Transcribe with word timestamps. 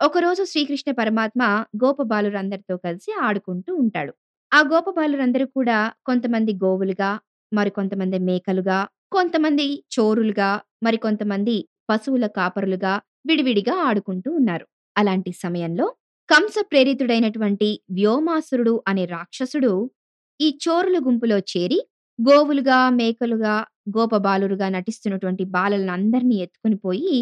ఒకరోజు 0.00 0.42
శ్రీకృష్ణ 0.44 0.90
పరమాత్మ 0.92 1.42
గోపబాలురందరితో 1.82 2.74
కలిసి 2.76 3.10
ఆడుకుంటూ 3.22 3.70
ఉంటాడు. 3.74 4.12
ఆ 4.52 4.60
గోపబాలురందరూ 4.62 5.46
కూడా 5.54 5.78
కొంతమంది 6.06 6.52
గోవులుగా, 6.62 7.10
మరికొంతమంది 7.52 8.18
మేకలుగా, 8.20 8.78
కొంతమంది 9.12 9.66
చోరులుగా, 9.94 10.50
మరికొంతమంది 10.82 11.56
పశువుల 11.88 12.26
కాపరులుగా 12.36 12.94
విడివిడిగా 13.28 13.74
ఆడుకుంటూ 13.88 14.28
ఉన్నారు. 14.32 14.66
అలాంటి 14.96 15.30
సమయంలో 15.42 15.86
కంస 16.28 16.56
ప్రేరితుడైనటువంటి 16.70 17.68
వ్యోమాసురుడు 17.90 18.74
అనే 18.88 19.04
రాక్షసుడు 19.06 19.72
ఈ 20.40 20.50
చోరుల 20.64 20.98
గుంపులో 20.98 21.38
చేరి 21.52 21.80
గోవులుగా, 22.18 22.78
మేకలుగా, 22.90 23.56
గోపబాలురుగా 23.88 24.68
నటిస్తున్నటువంటి 24.68 25.44
బాలలనందరినీ 25.54 26.36
ఎత్తుకొని 26.42 26.78
పోయి 26.84 27.16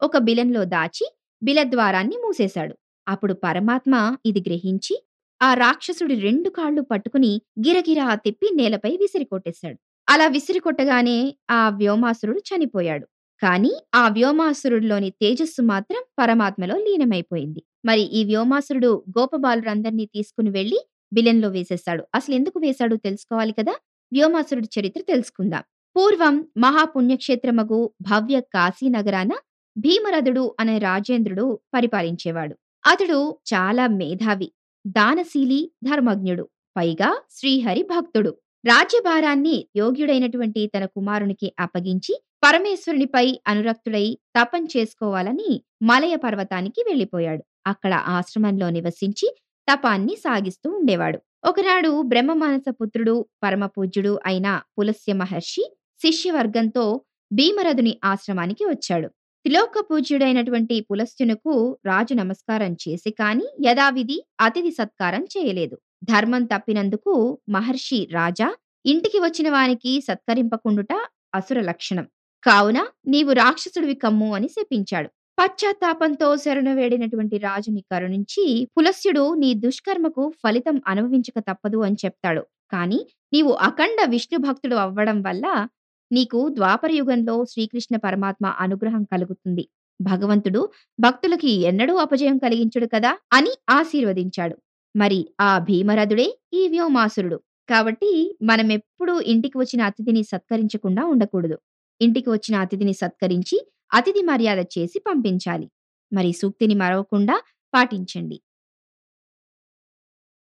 ఒక 0.00 0.16
బిలంలో 0.20 0.62
దాచి 0.72 1.06
బిలద్వారాన్ని 1.44 2.16
మూసేశాడు. 2.24 2.74
అప్పుడు 3.06 3.34
పరమాత్మ 3.44 3.94
ఇది 4.26 4.40
గ్రహించి 4.46 4.94
ఆ 5.40 5.50
రాక్షసుడి 5.54 6.14
రెండు 6.20 6.48
కాళ్ళు 6.50 6.82
పట్టుకుని 6.90 7.32
గిరగిరా 7.64 8.06
తిప్పి 8.24 8.48
నేలపై 8.54 8.92
విసిరికొట్టేశాడు 9.02 9.78
అలా 10.08 10.26
విసిరి 10.28 10.60
కొట్టగానే 10.60 11.18
ఆ 11.50 11.68
వ్యోమాసురుడు 11.78 12.40
చనిపోయాడు. 12.48 13.06
కానీ 13.42 13.70
ఆ 13.94 14.04
వ్యోమాసురుడిలోని 14.08 15.10
తేజస్సు 15.22 15.62
మాత్రం 15.70 16.02
పరమాత్మలో 16.20 16.76
లీనమైపోయింది. 16.84 17.60
మరి 17.84 18.04
ఈ 18.12 18.24
వ్యోమాసురుడు 18.24 18.90
గోపబాలురందరినీ 19.16 20.06
తీసుకుని 20.14 20.50
వెళ్ళి 20.50 20.78
బిలంలో 21.12 21.48
వేసేశాడు. 21.50 22.02
అసలెందుకు 22.14 22.58
వేశాడు 22.64 22.94
తెలుసుకోవాలి 23.06 23.52
కదా! 23.52 23.74
వ్యోమాసురుడి 24.12 24.68
చరిత్ర 24.76 25.00
తెలుసుకుందాం. 25.08 25.64
పూర్వం 25.96 26.34
మహాపుణ్యక్షేత్రమగు 26.58 27.78
భవ్య 28.08 28.36
కాశీ 28.54 28.86
నగరాన 28.96 29.32
భీమరథుడు 29.78 30.54
అనే 30.60 30.78
రాజేంద్రుడు 30.78 31.60
పరిపాలించేవాడు. 31.74 32.56
అతడు 32.86 33.38
చాలా 33.54 33.86
మేధావి, 33.86 34.52
దానశీలి, 34.86 35.70
ధర్మజ్ఞుడు. 35.84 36.48
పైగా 36.76 37.22
శ్రీహరి 37.30 37.82
భక్తుడు. 37.82 38.30
రాజ్యభారాన్ని 38.66 39.68
యోగ్యుడైనటువంటి 39.76 40.66
తన 40.66 40.84
కుమారునికి 40.84 41.52
అప్పగించి 41.58 42.22
పరమేశ్వరునిపై 42.44 43.40
అనురక్తుడై 43.46 44.18
తపం 44.38 44.64
చేసుకోవాలని 44.76 45.64
మలయ 45.82 46.16
పర్వతానికి 46.16 46.84
వెళ్ళిపోయాడు. 46.88 47.44
అక్కడ 47.66 47.94
ఆశ్రమంలో 47.94 48.70
నివసించి 48.70 49.36
తపాన్ని 49.68 50.16
సాగిస్తూ 50.16 50.70
ఉండేవాడు. 50.70 51.18
ఒకనాడు 51.44 52.02
బ్రహ్మమానస 52.02 52.64
పుత్రుడు, 52.70 53.26
పరమపూజ్యుడు 53.42 54.18
అయిన 54.26 54.60
పులస్య 54.78 55.12
మహర్షి 55.12 55.64
శిష్యవర్గంతో 56.02 57.00
భీమరథుని 57.32 57.98
ఆశ్రమానికి 58.04 58.64
వచ్చాడు. 58.64 59.10
త్రిలోక 59.44 59.78
పూజ్యుడైనటువంటి 59.90 60.80
పులస్త్యునకు 60.80 61.54
రాజు 61.86 62.14
నమస్కారం 62.14 62.72
చేసి 62.82 63.10
కాని 63.10 63.46
యథావిధి 63.64 64.16
అతిథి 64.40 64.70
సత్కారం 64.70 65.22
చేయలేదు. 65.24 65.76
ధర్మం 66.04 66.44
తప్పినందుకు 66.44 67.12
మహర్షి 67.48 68.08
రాజా 68.12 68.48
ఇంటికి 68.84 69.18
వచ్చిన 69.18 69.50
వానికి 69.50 69.92
సత్కరింపకుండుట 70.00 70.92
అసుర 71.34 71.60
లక్షణం. 71.60 72.06
కావున 72.42 72.78
నీవు 73.06 73.32
రాక్షసుడివి 73.32 73.94
కమ్ము 73.94 74.34
అని 74.34 74.48
శపించాడు. 74.48 75.08
పశ్చాత్తాపంతో 75.38 76.36
శరణు 76.36 76.74
వేడినటువంటి 76.74 77.38
రాజుని 77.38 77.84
కరుణించి 77.92 78.44
పులస్త్యుడు 78.76 79.34
నీ 79.34 79.54
దుష్కర్మకు 79.54 80.34
ఫలితం 80.42 80.78
అనుభవించక 80.86 81.38
తప్పదు 81.50 81.80
అని 81.80 81.98
చెప్తాడు. 82.04 82.42
కాని 82.72 83.00
నీవు 83.32 83.52
అఖండ 83.62 83.98
విష్ణు 84.08 84.38
భక్తుడు 84.38 84.76
అవ్వడం 84.76 85.20
వల్ల 85.22 85.46
నీకు 86.10 86.38
ద్వాపరయుగంలో 86.50 87.36
శ్రీకృష్ణ 87.44 87.96
పరమాత్మ 87.98 88.46
అనుగ్రహం 88.58 89.02
కలుగుతుంది. 89.04 89.64
భగవంతుడు 90.00 90.60
భక్తులకి 90.98 91.52
ఎన్నడూ 91.62 91.94
అపజయం 91.96 92.36
కలిగించడు 92.38 92.86
కదా! 92.88 93.12
అని 93.32 93.52
ఆశీర్వదించాడు. 93.70 94.56
మరి 94.94 95.18
ఆ 95.40 95.50
భీమరథుడే 95.60 96.26
ఈ 96.52 96.62
వ్యోమాసురుడు. 96.68 97.38
కాబట్టి 97.68 98.10
మనమెప్పుడూ 98.42 99.14
ఇంటికి 99.26 99.56
వచ్చిన 99.58 99.82
అతిథిని 99.82 100.22
సత్కరించకుండా 100.24 101.02
ఉండకూడదు. 101.06 101.56
ఇంటికి 102.00 102.28
వచ్చిన 102.30 102.56
అతిథిని 102.56 102.94
సత్కరించి 102.94 103.56
అతిథి 103.92 104.22
మర్యాద 104.22 104.60
చేసి 104.74 104.98
పంపించాలి. 105.06 105.66
మరి 106.12 106.30
సూక్తిని 106.32 106.74
మరవకుండా 106.76 107.36
పాటించండి. 107.74 108.36